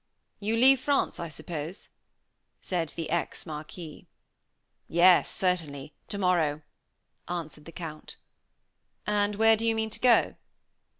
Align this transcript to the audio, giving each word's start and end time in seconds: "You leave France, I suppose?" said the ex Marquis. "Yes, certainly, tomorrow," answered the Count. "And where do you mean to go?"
"You 0.39 0.55
leave 0.57 0.79
France, 0.81 1.19
I 1.19 1.29
suppose?" 1.29 1.89
said 2.59 2.89
the 2.95 3.11
ex 3.11 3.45
Marquis. 3.45 4.07
"Yes, 4.87 5.29
certainly, 5.29 5.93
tomorrow," 6.07 6.63
answered 7.27 7.65
the 7.65 7.71
Count. 7.71 8.17
"And 9.05 9.35
where 9.35 9.55
do 9.55 9.63
you 9.63 9.75
mean 9.75 9.91
to 9.91 9.99
go?" 9.99 10.37